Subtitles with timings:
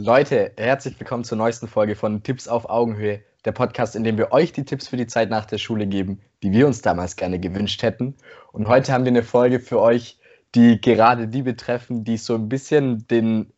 [0.00, 4.30] Leute, herzlich willkommen zur neuesten Folge von Tipps auf Augenhöhe, der Podcast, in dem wir
[4.30, 7.40] euch die Tipps für die Zeit nach der Schule geben, die wir uns damals gerne
[7.40, 8.14] gewünscht hätten.
[8.52, 10.20] Und heute haben wir eine Folge für euch,
[10.54, 13.52] die gerade die betreffen, die so ein bisschen den,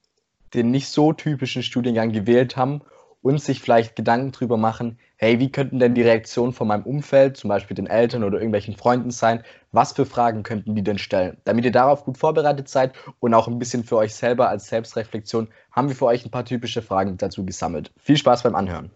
[0.55, 2.81] den nicht so typischen Studiengang gewählt haben
[3.23, 7.37] und sich vielleicht Gedanken drüber machen, hey, wie könnten denn die Reaktionen von meinem Umfeld,
[7.37, 9.43] zum Beispiel den Eltern oder irgendwelchen Freunden sein?
[9.73, 11.37] Was für Fragen könnten die denn stellen?
[11.45, 15.49] Damit ihr darauf gut vorbereitet seid und auch ein bisschen für euch selber als Selbstreflexion,
[15.73, 17.93] haben wir für euch ein paar typische Fragen dazu gesammelt.
[17.99, 18.91] Viel Spaß beim Anhören.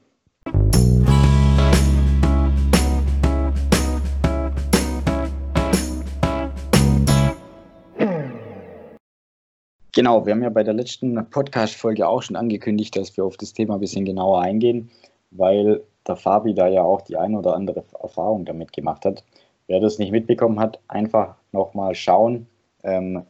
[9.95, 13.53] Genau, wir haben ja bei der letzten Podcast-Folge auch schon angekündigt, dass wir auf das
[13.53, 14.91] Thema ein bisschen genauer eingehen,
[15.31, 19.23] weil der Fabi da ja auch die ein oder andere Erfahrung damit gemacht hat.
[19.69, 22.49] Wer das nicht mitbekommen hat, einfach nochmal schauen.
[22.83, 23.23] Ähm,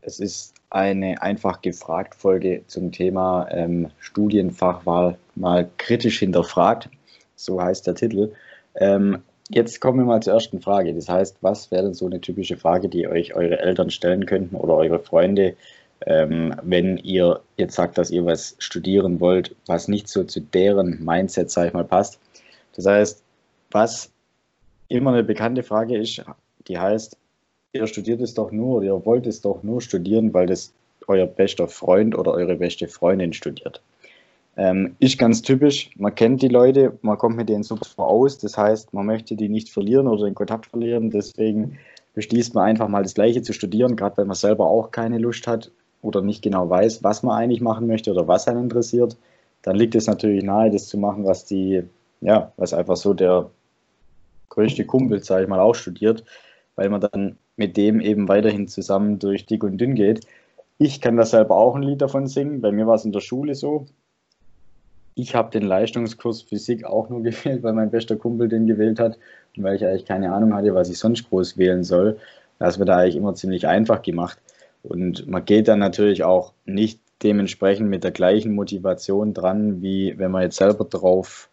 [0.00, 6.88] es ist eine einfach gefragt Folge zum Thema ähm, Studienfachwahl mal kritisch hinterfragt.
[7.36, 8.32] So heißt der Titel.
[8.74, 10.92] Ähm, jetzt kommen wir mal zur ersten Frage.
[10.92, 14.56] Das heißt, was wäre denn so eine typische Frage, die euch eure Eltern stellen könnten
[14.56, 15.54] oder eure Freunde,
[16.06, 21.04] ähm, wenn ihr jetzt sagt, dass ihr was studieren wollt, was nicht so zu deren
[21.04, 22.18] Mindset, sag ich mal, passt.
[22.74, 23.22] Das heißt,
[23.70, 24.10] was
[24.88, 26.22] immer eine bekannte Frage ist,
[26.68, 27.16] die heißt,
[27.72, 30.72] ihr studiert es doch nur ihr wollt es doch nur studieren, weil das
[31.06, 33.82] euer bester Freund oder eure beste Freundin studiert.
[34.56, 38.56] Ähm, ist ganz typisch, man kennt die Leute, man kommt mit denen super aus, das
[38.56, 41.78] heißt, man möchte die nicht verlieren oder den Kontakt verlieren, deswegen
[42.14, 45.46] beschließt man einfach mal das Gleiche zu studieren, gerade wenn man selber auch keine Lust
[45.46, 45.70] hat,
[46.02, 49.16] oder nicht genau weiß, was man eigentlich machen möchte oder was einen interessiert,
[49.62, 51.82] dann liegt es natürlich nahe, das zu machen, was die,
[52.20, 53.50] ja, was einfach so der
[54.48, 56.24] größte Kumpel, sage ich mal, auch studiert,
[56.76, 60.26] weil man dann mit dem eben weiterhin zusammen durch dick und dünn geht.
[60.78, 62.62] Ich kann selber auch ein Lied davon singen.
[62.62, 63.86] Bei mir war es in der Schule so.
[65.14, 69.18] Ich habe den Leistungskurs Physik auch nur gewählt, weil mein bester Kumpel den gewählt hat
[69.56, 72.18] und weil ich eigentlich keine Ahnung hatte, was ich sonst groß wählen soll.
[72.58, 74.38] Das wird da eigentlich immer ziemlich einfach gemacht.
[74.82, 80.30] Und man geht dann natürlich auch nicht dementsprechend mit der gleichen Motivation dran, wie wenn
[80.30, 81.50] man jetzt selber drauf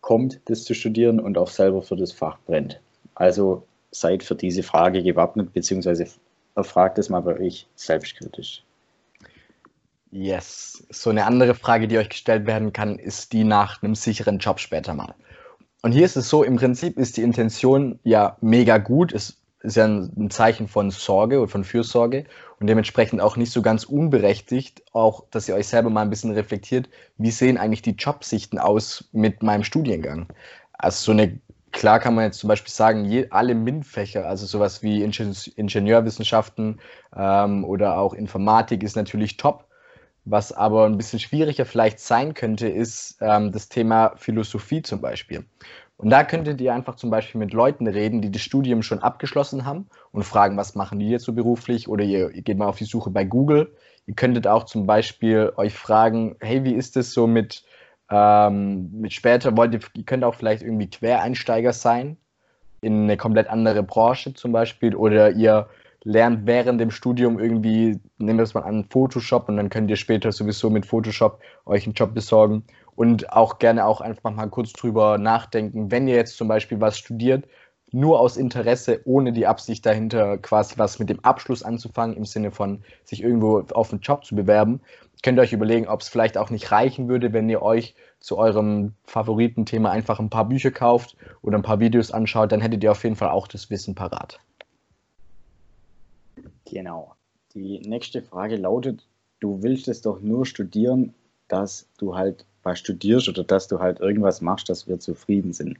[0.00, 2.80] kommt, das zu studieren und auch selber für das Fach brennt.
[3.14, 6.06] Also seid für diese Frage gewappnet, beziehungsweise
[6.56, 8.64] erfragt es mal bei euch selbstkritisch.
[10.10, 10.84] Yes.
[10.90, 14.60] So eine andere Frage, die euch gestellt werden kann, ist die nach einem sicheren Job
[14.60, 15.14] später mal.
[15.82, 19.12] Und hier ist es so, im Prinzip ist die Intention ja mega gut.
[19.12, 22.24] Es ist ja ein, Zeichen von Sorge und von Fürsorge
[22.64, 26.30] und dementsprechend auch nicht so ganz unberechtigt, auch, dass ihr euch selber mal ein bisschen
[26.32, 26.88] reflektiert,
[27.18, 30.28] wie sehen eigentlich die Jobsichten aus mit meinem Studiengang?
[30.72, 31.38] Also so eine,
[31.72, 36.80] klar kann man jetzt zum Beispiel sagen, je, alle MINT-Fächer, also sowas wie Ingenieurwissenschaften
[37.14, 39.66] ähm, oder auch Informatik ist natürlich top.
[40.24, 45.44] Was aber ein bisschen schwieriger vielleicht sein könnte, ist ähm, das Thema Philosophie zum Beispiel.
[45.96, 49.64] Und da könntet ihr einfach zum Beispiel mit Leuten reden, die das Studium schon abgeschlossen
[49.64, 51.88] haben und fragen, was machen die jetzt so beruflich?
[51.88, 53.72] Oder ihr, ihr geht mal auf die Suche bei Google.
[54.06, 57.64] Ihr könntet auch zum Beispiel euch fragen, hey, wie ist es so mit,
[58.10, 62.16] ähm, mit später, wollt ihr, ihr könnt auch vielleicht irgendwie Quereinsteiger sein
[62.80, 64.96] in eine komplett andere Branche zum Beispiel.
[64.96, 65.68] Oder ihr
[66.02, 69.96] lernt während dem Studium irgendwie, nehmen wir es mal an, Photoshop und dann könnt ihr
[69.96, 72.64] später sowieso mit Photoshop euch einen Job besorgen
[72.96, 76.98] und auch gerne auch einfach mal kurz drüber nachdenken, wenn ihr jetzt zum Beispiel was
[76.98, 77.46] studiert,
[77.92, 82.50] nur aus Interesse, ohne die Absicht dahinter, quasi was mit dem Abschluss anzufangen, im Sinne
[82.50, 84.80] von sich irgendwo auf einen Job zu bewerben,
[85.22, 88.36] könnt ihr euch überlegen, ob es vielleicht auch nicht reichen würde, wenn ihr euch zu
[88.36, 92.90] eurem Favoritenthema einfach ein paar Bücher kauft oder ein paar Videos anschaut, dann hättet ihr
[92.90, 94.40] auf jeden Fall auch das Wissen parat.
[96.66, 97.14] Genau.
[97.54, 99.06] Die nächste Frage lautet,
[99.40, 101.14] du willst es doch nur studieren,
[101.48, 105.76] dass du halt was studierst oder dass du halt irgendwas machst, dass wir zufrieden sind.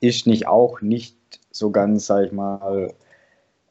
[0.00, 1.16] Ist nicht auch nicht
[1.50, 2.92] so ganz, sag ich mal,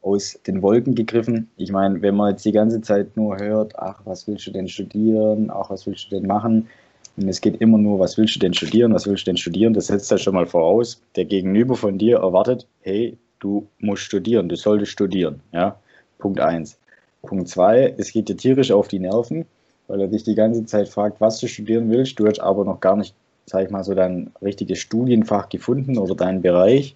[0.02, 1.50] aus den Wolken gegriffen.
[1.56, 4.68] Ich meine, wenn man jetzt die ganze Zeit nur hört, ach, was willst du denn
[4.68, 6.68] studieren, ach, was willst du denn machen?
[7.16, 9.74] Und es geht immer nur, was willst du denn studieren, was willst du denn studieren?
[9.74, 11.02] Das setzt ja schon mal voraus.
[11.16, 15.40] Der Gegenüber von dir erwartet, hey, du musst studieren, du solltest studieren.
[15.52, 15.78] Ja?
[16.18, 16.78] Punkt 1.
[17.22, 19.44] Punkt 2, es geht dir tierisch auf die Nerven,
[19.90, 22.18] weil er dich die ganze Zeit fragt, was du studieren willst.
[22.18, 23.12] Du hast aber noch gar nicht,
[23.46, 26.94] sag ich mal, so dein richtiges Studienfach gefunden oder deinen Bereich.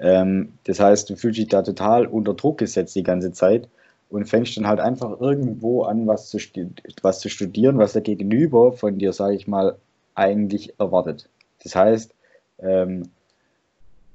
[0.00, 3.68] Ähm, das heißt, du fühlst dich da total unter Druck gesetzt die ganze Zeit
[4.10, 6.38] und fängst dann halt einfach irgendwo an, was zu,
[7.02, 9.76] was zu studieren, was der Gegenüber von dir, sage ich mal,
[10.16, 11.28] eigentlich erwartet.
[11.62, 12.12] Das heißt,
[12.58, 13.10] ähm,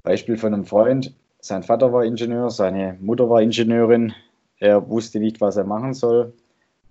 [0.03, 4.11] Beispiel von einem Freund, sein Vater war Ingenieur, seine Mutter war Ingenieurin,
[4.59, 6.33] er wusste nicht, was er machen soll.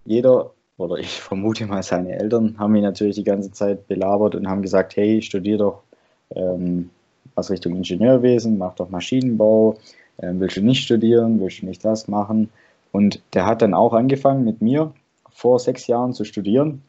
[0.07, 4.49] Jeder oder ich vermute mal seine Eltern, haben ihn natürlich die ganze Zeit belabert und
[4.49, 5.83] haben gesagt, hey, studier doch
[6.35, 6.91] ähm,
[7.35, 9.77] was Richtung Ingenieurwesen, mach doch Maschinenbau,
[10.21, 12.51] ähm, willst du nicht studieren, willst du nicht das machen?
[12.91, 14.93] Und der hat dann auch angefangen mit mir
[15.31, 16.83] vor sechs Jahren zu studieren.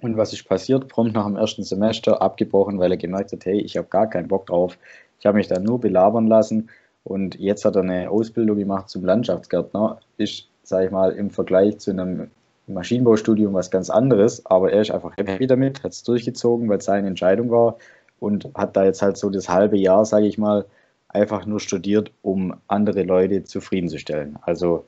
[0.00, 0.88] Und was ist passiert?
[0.88, 4.28] Prompt nach dem ersten Semester abgebrochen, weil er gemerkt hat, hey, ich habe gar keinen
[4.28, 4.78] Bock drauf.
[5.18, 6.68] Ich habe mich da nur belabern lassen.
[7.02, 9.98] Und jetzt hat er eine Ausbildung gemacht zum Landschaftsgärtner.
[10.18, 12.30] Ist, sage ich mal, im Vergleich zu einem
[12.68, 14.44] Maschinenbaustudium was ganz anderes.
[14.46, 17.76] Aber er ist einfach happy damit, hat es durchgezogen, weil es seine Entscheidung war.
[18.20, 20.66] Und hat da jetzt halt so das halbe Jahr, sage ich mal,
[21.08, 24.38] einfach nur studiert, um andere Leute zufriedenzustellen.
[24.42, 24.84] Also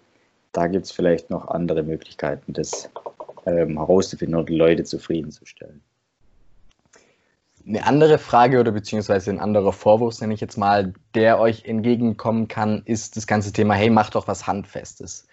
[0.52, 2.90] da gibt es vielleicht noch andere Möglichkeiten, das
[3.46, 5.80] ähm, herauszufinden oder die Leute zufriedenzustellen.
[7.66, 12.48] Eine andere Frage oder beziehungsweise ein anderer Vorwurf, nenne ich jetzt mal, der euch entgegenkommen
[12.48, 15.28] kann, ist das ganze Thema, hey, mach doch was Handfestes.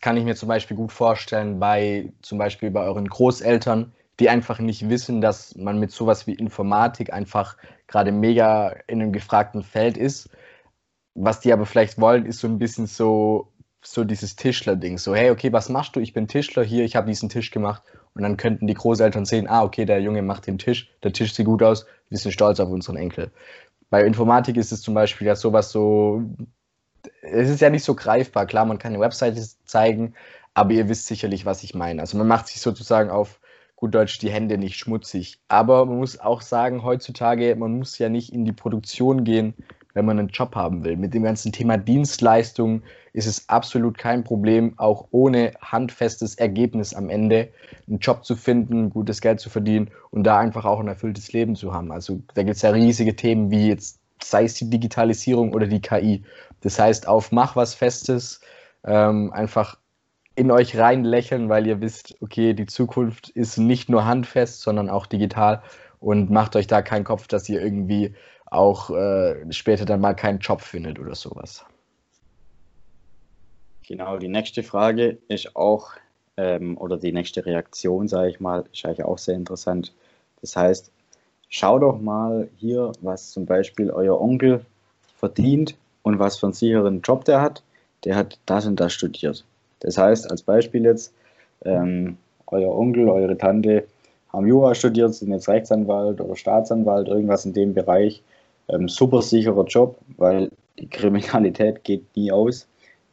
[0.00, 4.58] Kann ich mir zum Beispiel gut vorstellen bei zum Beispiel bei euren Großeltern, die einfach
[4.58, 9.96] nicht wissen, dass man mit sowas wie Informatik einfach gerade mega in einem gefragten Feld
[9.96, 10.30] ist.
[11.14, 13.52] Was die aber vielleicht wollen, ist so ein bisschen so,
[13.82, 14.98] so dieses Tischler-Ding.
[14.98, 16.00] So, hey, okay, was machst du?
[16.00, 17.82] Ich bin Tischler hier, ich habe diesen Tisch gemacht.
[18.14, 21.34] Und dann könnten die Großeltern sehen, ah, okay, der Junge macht den Tisch, der Tisch
[21.34, 23.32] sieht gut aus, wir sind stolz auf unseren Enkel.
[23.90, 26.22] Bei Informatik ist es zum Beispiel ja sowas so,
[27.22, 28.46] es ist ja nicht so greifbar.
[28.46, 30.14] Klar, man kann eine Webseite zeigen,
[30.54, 32.00] aber ihr wisst sicherlich, was ich meine.
[32.00, 33.40] Also man macht sich sozusagen auf
[33.76, 35.40] gut Deutsch die Hände nicht schmutzig.
[35.48, 39.54] Aber man muss auch sagen, heutzutage, man muss ja nicht in die Produktion gehen,
[39.94, 40.96] wenn man einen Job haben will.
[40.96, 47.08] Mit dem ganzen Thema Dienstleistung ist es absolut kein Problem, auch ohne handfestes Ergebnis am
[47.08, 47.48] Ende
[47.86, 51.54] einen Job zu finden, gutes Geld zu verdienen und da einfach auch ein erfülltes Leben
[51.54, 51.92] zu haben.
[51.92, 54.00] Also da gibt es ja riesige Themen wie jetzt,
[54.30, 56.24] sei es die Digitalisierung oder die KI.
[56.60, 58.40] Das heißt, auf mach was Festes,
[58.84, 59.78] ähm, einfach
[60.36, 64.90] in euch rein lächeln, weil ihr wisst, okay, die Zukunft ist nicht nur handfest, sondern
[64.90, 65.62] auch digital
[66.00, 68.14] und macht euch da keinen Kopf, dass ihr irgendwie
[68.46, 71.64] auch äh, später dann mal keinen Job findet oder sowas.
[73.86, 75.92] Genau, die nächste Frage ist auch,
[76.36, 79.92] ähm, oder die nächste Reaktion, sage ich mal, ist eigentlich auch sehr interessant.
[80.40, 80.90] Das heißt,
[81.54, 84.60] schau doch mal hier, was zum Beispiel euer Onkel
[85.16, 87.62] verdient und was für einen sicheren Job der hat.
[88.04, 89.44] Der hat das und das studiert.
[89.78, 91.14] Das heißt, als Beispiel jetzt,
[91.64, 92.16] ähm,
[92.48, 93.84] euer Onkel, eure Tante
[94.32, 98.20] haben Jura studiert, sind jetzt Rechtsanwalt oder Staatsanwalt, irgendwas in dem Bereich.
[98.68, 102.66] Ähm, super sicherer Job, weil die Kriminalität geht nie aus.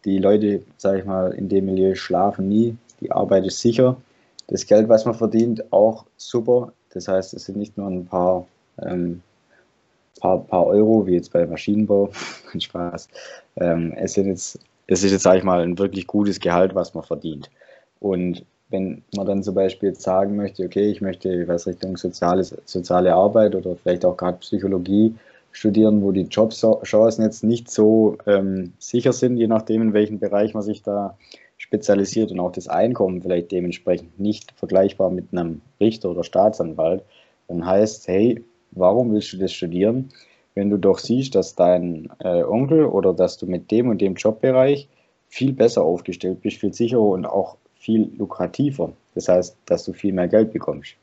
[0.03, 2.75] Die Leute, sage ich mal, in dem Milieu schlafen nie.
[3.01, 3.97] Die Arbeit ist sicher.
[4.47, 6.73] Das Geld, was man verdient, auch super.
[6.93, 8.45] Das heißt, es sind nicht nur ein paar,
[8.81, 9.21] ähm,
[10.19, 12.09] paar, paar Euro, wie jetzt bei Maschinenbau.
[12.59, 13.07] Spaß.
[13.57, 14.59] Ähm, es sind jetzt
[14.91, 17.49] das ist jetzt, sage ich mal, ein wirklich gutes Gehalt, was man verdient.
[18.01, 22.53] Und wenn man dann zum Beispiel jetzt sagen möchte, okay, ich möchte was Richtung soziales,
[22.65, 25.15] soziale Arbeit oder vielleicht auch gerade Psychologie
[25.53, 30.53] studieren, wo die Jobchancen jetzt nicht so ähm, sicher sind, je nachdem, in welchem Bereich
[30.53, 31.17] man sich da
[31.61, 37.03] spezialisiert und auch das Einkommen vielleicht dementsprechend nicht vergleichbar mit einem Richter oder Staatsanwalt,
[37.47, 40.11] dann heißt, hey, warum willst du das studieren?
[40.55, 44.15] wenn du doch siehst, dass dein äh, Onkel oder dass du mit dem und dem
[44.15, 44.87] Jobbereich
[45.29, 48.91] viel besser aufgestellt bist, viel sicherer und auch viel lukrativer.
[49.15, 50.95] Das heißt, dass du viel mehr Geld bekommst.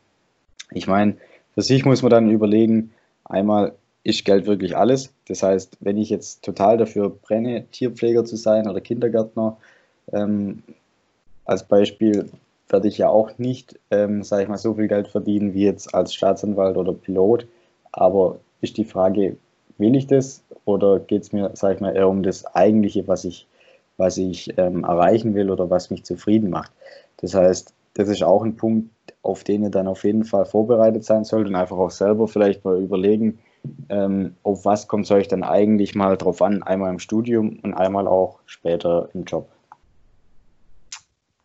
[0.73, 1.17] Ich meine,
[1.55, 2.93] für sich muss man dann überlegen,
[3.25, 3.75] einmal
[4.05, 5.13] ist Geld wirklich alles.
[5.27, 9.57] Das heißt, wenn ich jetzt total dafür brenne, Tierpfleger zu sein oder Kindergärtner,
[10.13, 10.63] ähm,
[11.45, 12.31] als Beispiel
[12.69, 15.95] werde ich ja auch nicht, ähm, sage ich mal, so viel Geld verdienen wie jetzt
[15.95, 17.47] als Staatsanwalt oder Pilot.
[17.93, 19.37] Aber ist die Frage,
[19.79, 23.25] will ich das oder geht es mir, sage ich mal, eher um das Eigentliche, was
[23.25, 23.47] ich,
[23.97, 26.73] was ich ähm, erreichen will oder was mich zufrieden macht.
[27.19, 28.91] Das heißt, das ist auch ein Punkt,
[29.23, 32.65] auf den ihr dann auf jeden Fall vorbereitet sein sollt und einfach auch selber vielleicht
[32.65, 33.39] mal überlegen,
[33.89, 37.75] ähm, auf was kommt es euch dann eigentlich mal drauf an, einmal im Studium und
[37.75, 39.49] einmal auch später im Job.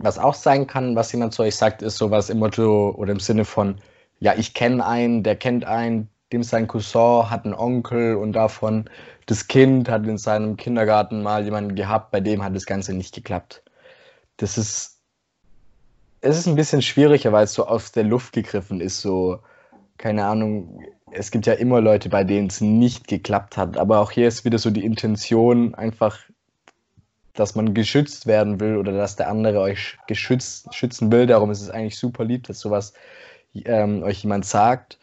[0.04, 3.22] Was auch sein kann, was jemand zu euch sagt, ist sowas im Motto oder im
[3.22, 3.80] Sinne von,
[4.20, 8.90] ja, ich kenne einen, der kennt einen, dem sein Cousin hat einen Onkel und davon
[9.28, 13.16] das Kind hat in seinem Kindergarten mal jemanden gehabt, bei dem hat das Ganze nicht
[13.16, 13.64] geklappt.
[14.36, 15.00] Das ist,
[16.20, 19.40] es ist ein bisschen schwieriger, weil es so aus der Luft gegriffen ist, so,
[19.98, 24.12] keine Ahnung, es gibt ja immer Leute, bei denen es nicht geklappt hat, aber auch
[24.12, 26.20] hier ist wieder so die Intention einfach,
[27.34, 31.26] dass man geschützt werden will oder dass der andere euch geschützt, schützen will.
[31.26, 32.94] Darum ist es eigentlich super lieb, dass sowas
[33.54, 35.00] ähm, euch jemand sagt.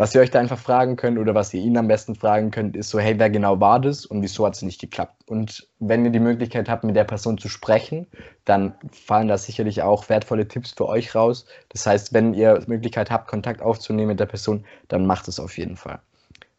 [0.00, 2.76] Was ihr euch da einfach fragen könnt oder was ihr ihn am besten fragen könnt,
[2.76, 5.24] ist so, hey, wer genau war das und wieso hat es nicht geklappt?
[5.26, 8.06] Und wenn ihr die Möglichkeit habt, mit der Person zu sprechen,
[8.44, 11.46] dann fallen da sicherlich auch wertvolle Tipps für euch raus.
[11.70, 15.40] Das heißt, wenn ihr die Möglichkeit habt, Kontakt aufzunehmen mit der Person, dann macht es
[15.40, 15.98] auf jeden Fall.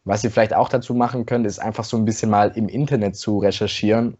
[0.04, 3.16] Was ihr vielleicht auch dazu machen könnt, ist einfach so ein bisschen mal im Internet
[3.16, 4.18] zu recherchieren.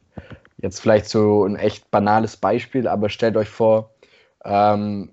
[0.62, 3.90] Jetzt vielleicht so ein echt banales Beispiel, aber stellt euch vor,
[4.44, 5.12] ähm,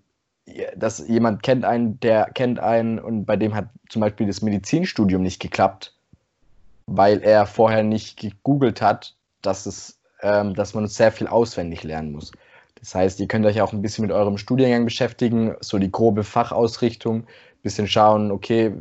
[0.75, 5.21] dass jemand kennt einen, der kennt einen und bei dem hat zum Beispiel das Medizinstudium
[5.21, 5.93] nicht geklappt,
[6.85, 12.11] weil er vorher nicht gegoogelt hat, dass, es, ähm, dass man sehr viel auswendig lernen
[12.11, 12.31] muss.
[12.75, 16.23] Das heißt, ihr könnt euch auch ein bisschen mit eurem Studiengang beschäftigen, so die grobe
[16.23, 18.73] Fachausrichtung, ein bisschen schauen, okay,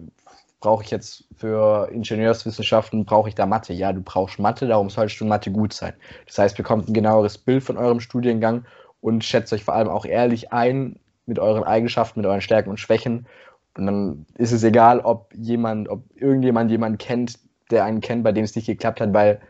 [0.60, 3.72] brauche ich jetzt für Ingenieurswissenschaften, brauche ich da Mathe?
[3.72, 5.94] Ja, du brauchst Mathe, darum sollst du Mathe gut sein.
[6.26, 8.64] Das heißt, bekommt ein genaueres Bild von eurem Studiengang
[9.00, 12.80] und schätzt euch vor allem auch ehrlich ein, mit euren Eigenschaften, mit euren Stärken und
[12.80, 13.26] Schwächen.
[13.76, 17.38] Und dann ist es egal, ob jemand, ob irgendjemand jemanden kennt,
[17.70, 19.40] der einen kennt, bei dem es nicht geklappt hat, weil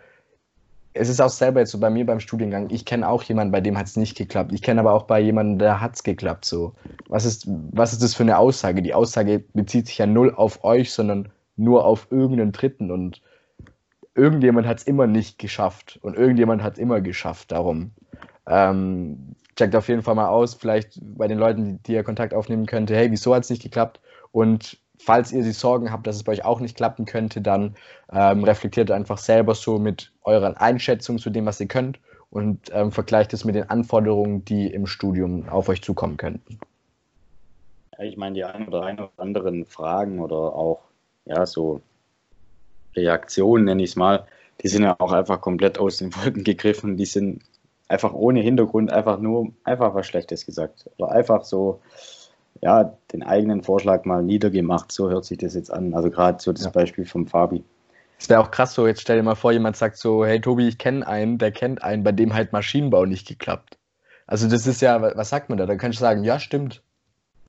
[0.98, 3.60] es ist auch selber jetzt so bei mir beim Studiengang, ich kenne auch jemanden, bei
[3.60, 4.52] dem hat es nicht geklappt.
[4.52, 6.44] Ich kenne aber auch bei jemandem, der hat es geklappt.
[6.44, 6.74] So.
[7.08, 8.82] Was, ist, was ist das für eine Aussage?
[8.82, 12.90] Die Aussage bezieht sich ja null auf euch, sondern nur auf irgendeinen Dritten.
[12.90, 13.20] Und
[14.14, 15.98] irgendjemand hat es immer nicht geschafft.
[16.02, 17.52] Und irgendjemand hat es immer geschafft.
[17.52, 17.92] Darum
[18.46, 22.66] ähm, checkt auf jeden Fall mal aus, vielleicht bei den Leuten, die, ihr Kontakt aufnehmen
[22.66, 24.00] könnte, hey, wieso hat es nicht geklappt?
[24.32, 27.76] Und falls ihr die Sorgen habt, dass es bei euch auch nicht klappen könnte, dann
[28.12, 31.98] ähm, reflektiert einfach selber so mit euren Einschätzungen zu dem, was ihr könnt
[32.30, 36.58] und ähm, vergleicht es mit den Anforderungen, die im Studium auf euch zukommen könnten.
[37.98, 40.80] ich meine, die ein oder anderen Fragen oder auch
[41.24, 41.80] ja, so
[42.94, 44.26] Reaktionen, nenne ich es mal,
[44.62, 46.96] die sind ja auch einfach komplett aus den Wolken gegriffen.
[46.96, 47.42] Die sind
[47.88, 50.88] einfach ohne Hintergrund einfach nur einfach was Schlechtes gesagt.
[50.96, 51.80] Oder einfach so,
[52.66, 54.90] ja, den eigenen Vorschlag mal niedergemacht.
[54.90, 55.94] So hört sich das jetzt an.
[55.94, 56.70] Also gerade so das ja.
[56.70, 57.62] Beispiel vom Fabi.
[58.18, 60.66] Es wäre auch krass so, jetzt stell dir mal vor, jemand sagt so, hey Tobi,
[60.66, 63.78] ich kenne einen, der kennt einen, bei dem halt Maschinenbau nicht geklappt.
[64.26, 65.66] Also das ist ja, was sagt man da?
[65.66, 66.82] Dann kannst du sagen, ja, stimmt.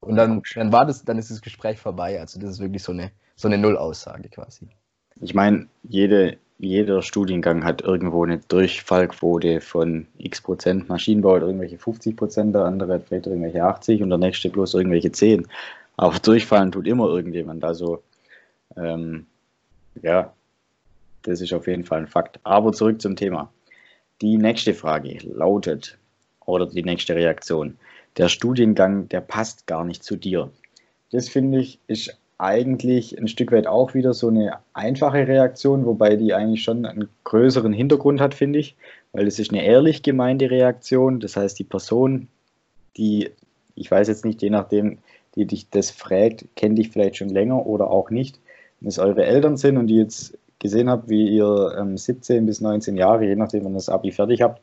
[0.01, 2.19] Und dann, dann war das, dann ist das Gespräch vorbei.
[2.19, 4.67] Also das ist wirklich so eine, so eine Nullaussage quasi.
[5.19, 10.89] Ich meine, jede, jeder Studiengang hat irgendwo eine Durchfallquote von x Prozent.
[10.89, 14.73] Maschinenbau hat irgendwelche 50 Prozent, der andere hat vielleicht irgendwelche 80 und der nächste bloß
[14.73, 15.47] irgendwelche 10.
[15.97, 17.63] Aber durchfallen tut immer irgendjemand.
[17.63, 18.03] Also,
[18.75, 19.25] ähm,
[20.01, 20.33] ja,
[21.23, 22.39] das ist auf jeden Fall ein Fakt.
[22.43, 23.51] Aber zurück zum Thema.
[24.21, 25.97] Die nächste Frage lautet,
[26.47, 27.77] oder die nächste Reaktion,
[28.17, 30.49] der Studiengang, der passt gar nicht zu dir.
[31.11, 36.15] Das finde ich, ist eigentlich ein Stück weit auch wieder so eine einfache Reaktion, wobei
[36.15, 38.75] die eigentlich schon einen größeren Hintergrund hat, finde ich,
[39.11, 41.19] weil es ist eine ehrlich gemeinte Reaktion.
[41.19, 42.27] Das heißt, die Person,
[42.95, 43.31] die,
[43.75, 44.99] ich weiß jetzt nicht, je nachdem,
[45.35, 48.39] die dich das fragt, kennt dich vielleicht schon länger oder auch nicht.
[48.79, 52.61] Wenn es eure Eltern sind und die jetzt gesehen habt, wie ihr ähm, 17 bis
[52.61, 54.61] 19 Jahre, je nachdem, wann das Abi fertig habt,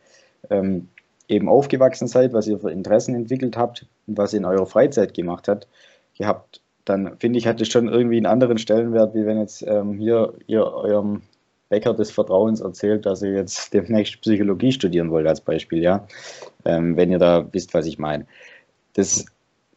[0.51, 0.89] ähm,
[1.29, 5.15] eben aufgewachsen seid, was ihr für Interessen entwickelt habt und was ihr in eurer Freizeit
[5.15, 5.67] gemacht habt,
[6.17, 9.95] gehabt dann finde ich, hat es schon irgendwie einen anderen Stellenwert, wie wenn jetzt ähm,
[9.95, 11.23] hier ihr eurem
[11.69, 16.07] Bäcker des Vertrauens erzählt, dass ihr jetzt demnächst Psychologie studieren wollt, als Beispiel, ja.
[16.65, 18.27] Ähm, wenn ihr da wisst, was ich meine.
[18.95, 19.25] Das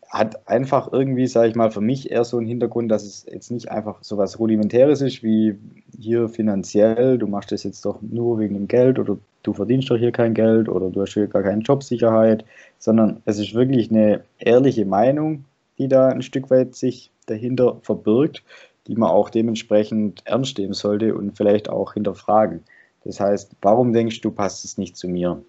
[0.09, 3.51] hat einfach irgendwie, sage ich mal, für mich eher so einen Hintergrund, dass es jetzt
[3.51, 5.57] nicht einfach so was Rudimentäres ist, wie
[5.99, 9.97] hier finanziell, du machst das jetzt doch nur wegen dem Geld oder du verdienst doch
[9.97, 12.45] hier kein Geld oder du hast hier gar keine Jobsicherheit,
[12.79, 15.43] sondern es ist wirklich eine ehrliche Meinung,
[15.77, 18.43] die da ein Stück weit sich dahinter verbirgt,
[18.87, 22.63] die man auch dementsprechend ernst nehmen sollte und vielleicht auch hinterfragen.
[23.03, 25.41] Das heißt, warum denkst du, passt es nicht zu mir?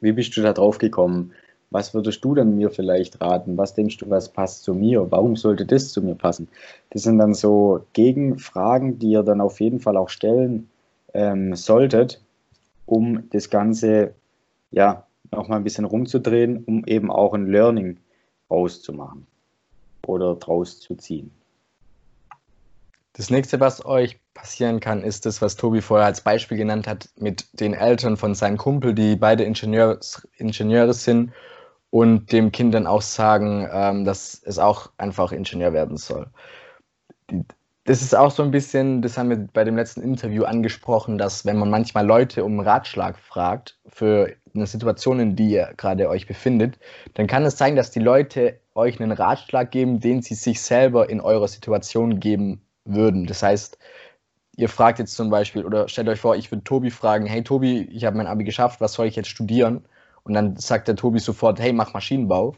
[0.00, 1.32] Wie bist du da drauf gekommen?
[1.70, 3.56] Was würdest du dann mir vielleicht raten?
[3.56, 5.10] Was denkst du, was passt zu mir?
[5.10, 6.48] Warum sollte das zu mir passen?
[6.90, 10.68] Das sind dann so Gegenfragen, die ihr dann auf jeden Fall auch stellen
[11.14, 12.22] ähm, solltet,
[12.86, 14.14] um das Ganze
[14.70, 17.98] ja nochmal ein bisschen rumzudrehen, um eben auch ein Learning
[18.50, 19.26] rauszumachen
[20.06, 21.30] oder draus zu ziehen.
[23.14, 27.08] Das nächste, was euch passieren kann, ist das, was Tobi vorher als Beispiel genannt hat,
[27.16, 31.32] mit den Eltern von seinem Kumpel, die beide Ingenieurs, Ingenieure sind
[31.90, 36.26] und dem Kind dann auch sagen, ähm, dass es auch einfach Ingenieur werden soll.
[37.84, 41.46] Das ist auch so ein bisschen, das haben wir bei dem letzten Interview angesprochen, dass
[41.46, 46.26] wenn man manchmal Leute um Ratschlag fragt für eine Situation, in die ihr gerade euch
[46.26, 46.78] befindet,
[47.14, 51.08] dann kann es sein, dass die Leute euch einen Ratschlag geben, den sie sich selber
[51.08, 53.26] in eurer Situation geben würden.
[53.26, 53.78] Das heißt,
[54.56, 57.82] ihr fragt jetzt zum Beispiel, oder stellt euch vor, ich würde Tobi fragen, hey Tobi,
[57.82, 59.84] ich habe mein Abi geschafft, was soll ich jetzt studieren?
[60.22, 62.56] Und dann sagt der Tobi sofort, hey, mach Maschinenbau.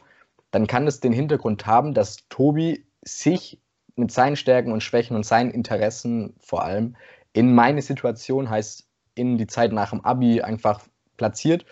[0.51, 3.61] Dann kann es den Hintergrund haben, dass Tobi sich
[3.97, 6.97] mit seinen Stärken und Schwächen und seinen Interessen vor allem
[7.33, 10.81] in meine Situation, heißt in die Zeit nach dem Abi einfach
[11.17, 11.65] platziert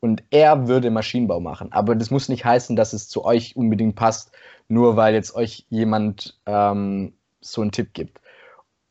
[0.00, 1.72] und er würde Maschinenbau machen.
[1.72, 4.32] Aber das muss nicht heißen, dass es zu euch unbedingt passt,
[4.68, 8.20] nur weil jetzt euch jemand ähm, so einen Tipp gibt.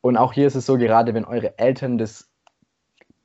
[0.01, 2.29] Und auch hier ist es so, gerade wenn eure Eltern das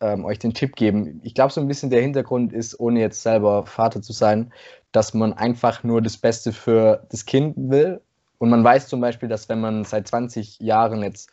[0.00, 3.22] ähm, euch den Tipp geben, ich glaube, so ein bisschen der Hintergrund ist, ohne jetzt
[3.22, 4.52] selber Vater zu sein,
[4.90, 8.00] dass man einfach nur das Beste für das Kind will.
[8.38, 11.30] Und man weiß zum Beispiel, dass wenn man seit 20 Jahren jetzt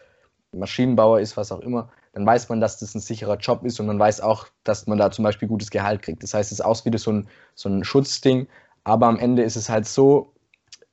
[0.52, 3.86] Maschinenbauer ist, was auch immer, dann weiß man, dass das ein sicherer Job ist und
[3.86, 6.22] man weiß auch, dass man da zum Beispiel gutes Gehalt kriegt.
[6.22, 8.50] Das heißt, es ist auch wieder so ein, so ein Schutzding.
[8.84, 10.34] Aber am Ende ist es halt so,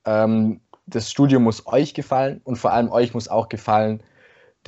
[0.05, 4.05] ähm, das Studium muss euch gefallen und vor allem euch muss auch gefallen,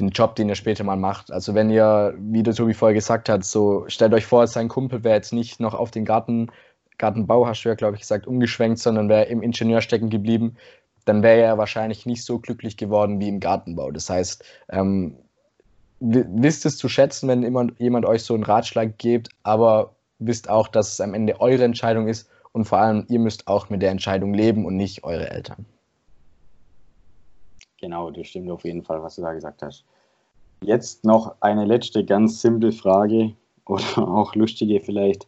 [0.01, 1.31] den Job, den ihr später mal macht.
[1.31, 5.05] Also wenn ihr, wie der Tobi vorher gesagt hat, so stellt euch vor, sein Kumpel
[5.05, 6.51] wäre jetzt nicht noch auf den Garten,
[6.99, 10.57] Gartenbau, hast du ja, glaube ich, gesagt, umgeschwenkt, sondern wäre im Ingenieur stecken geblieben,
[11.05, 13.93] dann wäre er wahrscheinlich nicht so glücklich geworden wie im Gartenbau.
[13.93, 15.19] Das heißt, ähm,
[16.01, 20.69] wisst es zu schätzen, wenn jemand, jemand euch so einen Ratschlag gibt, aber wisst auch,
[20.69, 23.91] dass es am Ende eure Entscheidung ist und vor allem ihr müsst auch mit der
[23.91, 25.67] Entscheidung leben und nicht eure Eltern.
[27.81, 29.85] Genau, das stimmt auf jeden Fall, was du da gesagt hast.
[30.63, 33.35] Jetzt noch eine letzte ganz simple Frage
[33.67, 35.27] oder auch lustige vielleicht.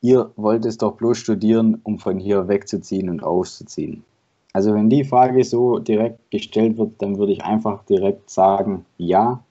[0.00, 4.04] Ihr wollt es doch bloß studieren, um von hier wegzuziehen und auszuziehen.
[4.52, 9.42] Also wenn die Frage so direkt gestellt wird, dann würde ich einfach direkt sagen, ja,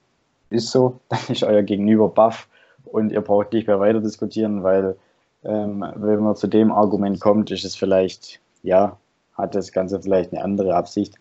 [0.50, 1.00] ist so.
[1.08, 2.48] Dann ist euer Gegenüber baff
[2.84, 4.96] und ihr braucht nicht mehr weiter diskutieren, weil
[5.44, 8.96] ähm, wenn man zu dem Argument kommt, ist es vielleicht, ja,
[9.34, 11.14] hat das Ganze vielleicht eine andere Absicht.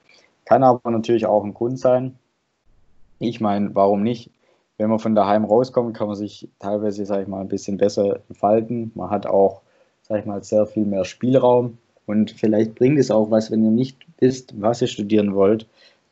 [0.45, 2.17] Kann aber natürlich auch ein Grund sein.
[3.19, 4.31] Ich meine, warum nicht?
[4.77, 8.19] Wenn man von daheim rauskommt, kann man sich teilweise, sag ich mal, ein bisschen besser
[8.29, 8.91] entfalten.
[8.95, 9.61] Man hat auch,
[10.03, 11.77] sag ich mal, sehr viel mehr Spielraum.
[12.05, 15.67] Und vielleicht bringt es auch was, wenn ihr nicht wisst, was ihr studieren wollt.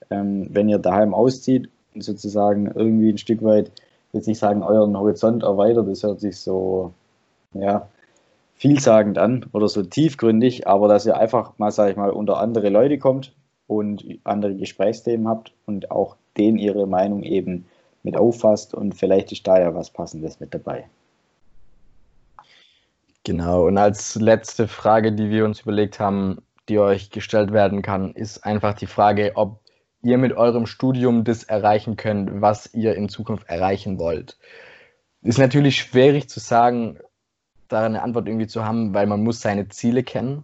[0.10, 1.70] Ähm, wenn ihr daheim auszieht
[2.02, 3.72] sozusagen irgendwie ein Stück weit,
[4.14, 6.94] jetzt nicht sagen, euren Horizont erweitert, das hört sich so,
[7.54, 7.88] ja,
[8.56, 12.70] vielsagend an oder so tiefgründig, aber dass ihr einfach mal, sag ich mal, unter andere
[12.70, 13.34] Leute kommt,
[13.68, 17.66] und andere Gesprächsthemen habt und auch denen ihre Meinung eben
[18.04, 20.88] mit auffasst und vielleicht ist da ja was Passendes mit dabei.
[23.24, 28.14] Genau, und als letzte Frage, die wir uns überlegt haben, die euch gestellt werden kann,
[28.14, 29.60] ist einfach die Frage, ob
[30.06, 34.38] ihr mit eurem Studium das erreichen könnt, was ihr in Zukunft erreichen wollt.
[35.24, 37.00] Ist natürlich schwierig zu sagen,
[37.68, 40.44] da eine Antwort irgendwie zu haben, weil man muss seine Ziele kennen.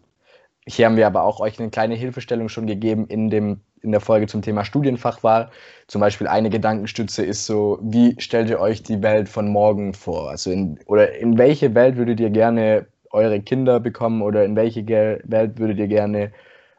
[0.68, 4.02] Hier haben wir aber auch euch eine kleine Hilfestellung schon gegeben in, dem, in der
[4.02, 5.52] Folge zum Thema Studienfachwahl.
[5.86, 10.32] Zum Beispiel eine Gedankenstütze ist so, wie stellt ihr euch die Welt von morgen vor?
[10.32, 14.88] Also in, oder in welche Welt würdet ihr gerne eure Kinder bekommen oder in welche
[14.88, 16.32] Welt würdet ihr gerne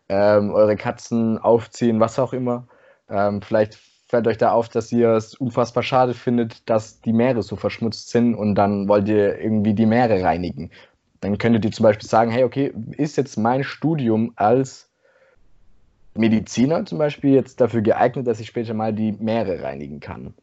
[0.09, 2.67] ähm, eure Katzen aufziehen, was auch immer?
[3.09, 7.43] Ähm, vielleicht fällt euch da auf, dass ihr es unfassbar schade findet, dass die Meere
[7.43, 10.71] so verschmutzt sind und dann wollt ihr irgendwie die Meere reinigen.
[11.21, 14.91] Dann könntet ihr zum Beispiel sagen, hey, okay, ist jetzt mein Studium als
[16.15, 20.35] Mediziner zum Beispiel jetzt dafür geeignet, dass ich später mal die Meere reinigen kann?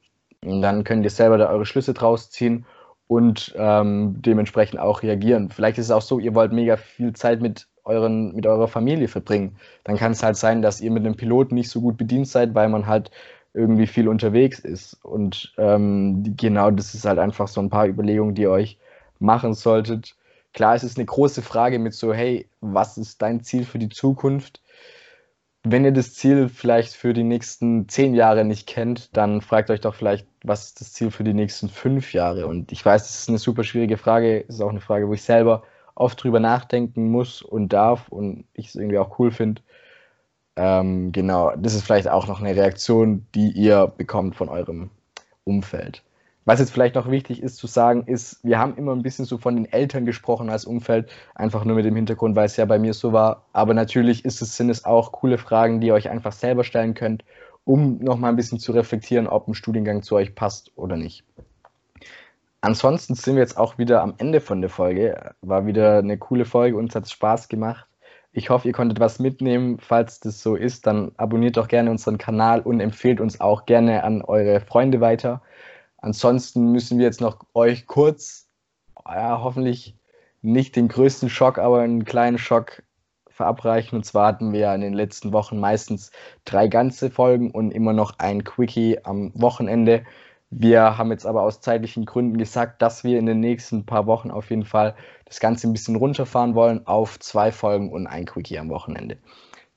[0.43, 2.65] Und dann könnt ihr selber da eure Schlüsse draus ziehen
[3.07, 5.49] und ähm, dementsprechend auch reagieren.
[5.49, 9.07] Vielleicht ist es auch so, ihr wollt mega viel Zeit mit, euren, mit eurer Familie
[9.07, 9.57] verbringen.
[9.83, 12.55] Dann kann es halt sein, dass ihr mit einem Piloten nicht so gut bedient seid,
[12.55, 13.11] weil man halt
[13.53, 14.93] irgendwie viel unterwegs ist.
[15.03, 18.77] Und ähm, genau das ist halt einfach so ein paar Überlegungen, die ihr euch
[19.19, 20.15] machen solltet.
[20.53, 23.89] Klar, es ist eine große Frage mit so, hey, was ist dein Ziel für die
[23.89, 24.61] Zukunft?
[25.63, 29.81] Wenn ihr das Ziel vielleicht für die nächsten zehn Jahre nicht kennt, dann fragt euch
[29.81, 32.47] doch vielleicht, was ist das Ziel für die nächsten fünf Jahre?
[32.47, 34.45] Und ich weiß, das ist eine super schwierige Frage.
[34.47, 35.63] Es ist auch eine Frage, wo ich selber
[35.99, 39.61] oft drüber nachdenken muss und darf und ich es irgendwie auch cool finde.
[40.55, 44.89] Ähm, genau, das ist vielleicht auch noch eine Reaktion, die ihr bekommt von eurem
[45.43, 46.03] Umfeld.
[46.45, 49.37] Was jetzt vielleicht noch wichtig ist zu sagen, ist, wir haben immer ein bisschen so
[49.37, 52.79] von den Eltern gesprochen als Umfeld, einfach nur mit dem Hintergrund, weil es ja bei
[52.79, 53.45] mir so war.
[53.53, 56.93] Aber natürlich ist es, sind es auch coole Fragen, die ihr euch einfach selber stellen
[56.93, 57.23] könnt,
[57.65, 61.23] um nochmal ein bisschen zu reflektieren, ob ein Studiengang zu euch passt oder nicht.
[62.61, 65.33] Ansonsten sind wir jetzt auch wieder am Ende von der Folge.
[65.41, 67.85] War wieder eine coole Folge, uns hat es Spaß gemacht.
[68.31, 69.79] Ich hoffe, ihr konntet was mitnehmen.
[69.79, 74.03] Falls das so ist, dann abonniert doch gerne unseren Kanal und empfehlt uns auch gerne
[74.03, 75.41] an eure Freunde weiter.
[75.97, 78.47] Ansonsten müssen wir jetzt noch euch kurz,
[79.05, 79.95] ja, hoffentlich
[80.41, 82.83] nicht den größten Schock, aber einen kleinen Schock
[83.29, 83.97] verabreichen.
[83.97, 86.11] Und zwar hatten wir in den letzten Wochen meistens
[86.45, 90.03] drei ganze Folgen und immer noch ein Quickie am Wochenende.
[90.51, 94.31] Wir haben jetzt aber aus zeitlichen Gründen gesagt, dass wir in den nächsten paar Wochen
[94.31, 98.57] auf jeden Fall das Ganze ein bisschen runterfahren wollen auf zwei Folgen und ein Quickie
[98.57, 99.17] am Wochenende.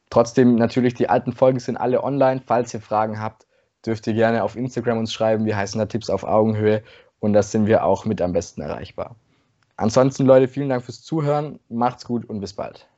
[0.08, 2.42] Trotzdem natürlich, die alten Folgen sind alle online.
[2.44, 3.46] Falls ihr Fragen habt,
[3.84, 5.44] dürft ihr gerne auf Instagram uns schreiben.
[5.44, 6.82] Wir heißen da Tipps auf Augenhöhe
[7.20, 9.16] und das sind wir auch mit am besten erreichbar.
[9.76, 11.58] Ansonsten, Leute, vielen Dank fürs Zuhören.
[11.68, 12.88] Macht's gut und bis bald.